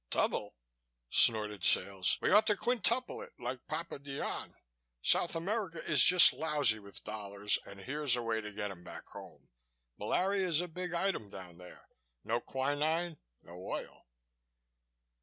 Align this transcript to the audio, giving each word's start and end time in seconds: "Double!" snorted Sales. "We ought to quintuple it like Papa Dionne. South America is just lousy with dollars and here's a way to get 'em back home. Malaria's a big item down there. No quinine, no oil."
"Double!" 0.09 0.55
snorted 1.11 1.63
Sales. 1.63 2.17
"We 2.23 2.31
ought 2.31 2.47
to 2.47 2.55
quintuple 2.57 3.21
it 3.21 3.33
like 3.37 3.67
Papa 3.67 3.99
Dionne. 3.99 4.55
South 5.03 5.35
America 5.35 5.77
is 5.85 6.03
just 6.03 6.33
lousy 6.33 6.79
with 6.79 7.03
dollars 7.03 7.59
and 7.67 7.81
here's 7.81 8.15
a 8.15 8.23
way 8.23 8.41
to 8.41 8.51
get 8.51 8.71
'em 8.71 8.83
back 8.83 9.05
home. 9.09 9.49
Malaria's 9.99 10.59
a 10.59 10.67
big 10.67 10.95
item 10.95 11.29
down 11.29 11.59
there. 11.59 11.87
No 12.23 12.39
quinine, 12.41 13.19
no 13.43 13.53
oil." 13.63 14.07